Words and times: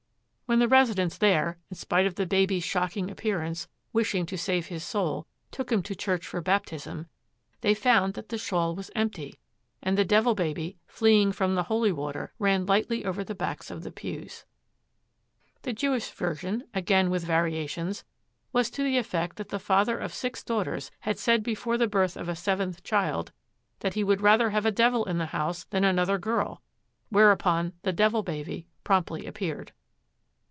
When 0.51 0.59
the 0.59 0.67
residents 0.67 1.17
there, 1.17 1.59
in 1.69 1.77
spite 1.77 2.05
of 2.05 2.15
the 2.15 2.25
baby's 2.25 2.65
shocking 2.65 3.09
appearance, 3.09 3.69
wishing 3.93 4.25
to 4.25 4.37
save 4.37 4.67
his 4.67 4.83
soul, 4.83 5.25
took 5.49 5.71
him 5.71 5.81
to 5.83 5.95
church 5.95 6.27
for 6.27 6.41
baptism, 6.41 7.07
they 7.61 7.73
found 7.73 8.15
that 8.15 8.27
the 8.27 8.37
shawl 8.37 8.75
was 8.75 8.91
empty, 8.93 9.39
and 9.81 9.97
the 9.97 10.03
Devil 10.03 10.35
Baby, 10.35 10.77
fleeing 10.87 11.31
from 11.31 11.55
the 11.55 11.63
holy 11.63 11.93
water, 11.93 12.33
ran 12.37 12.65
lightly 12.65 13.05
over 13.05 13.23
the 13.23 13.33
backs 13.33 13.71
of 13.71 13.83
the 13.83 13.93
pews. 13.93 14.43
The 15.61 15.71
Jewish 15.71 16.09
version, 16.11 16.65
again 16.73 17.09
with 17.09 17.23
variations, 17.23 18.03
was 18.51 18.69
to 18.71 18.83
the 18.83 18.97
effect 18.97 19.37
that 19.37 19.47
the 19.47 19.57
father 19.57 19.97
of 19.97 20.13
six 20.13 20.43
daughters 20.43 20.91
had 20.99 21.17
said 21.17 21.43
before 21.43 21.77
the 21.77 21.87
birth 21.87 22.17
of 22.17 22.27
a 22.27 22.35
seventh 22.35 22.83
child 22.83 23.31
that 23.79 23.93
he 23.93 24.03
would 24.03 24.19
rather 24.19 24.49
have 24.49 24.65
a 24.65 24.69
devil 24.71 25.05
in 25.05 25.17
the 25.17 25.27
house 25.27 25.63
than 25.69 25.85
another 25.85 26.17
girl, 26.17 26.61
whereupon 27.07 27.71
the 27.83 27.93
Devil 27.93 28.21
Baby 28.21 28.67
promptly 28.83 29.25
appeared. 29.25 29.71